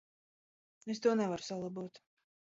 [0.93, 2.01] Es to nevaru salabot.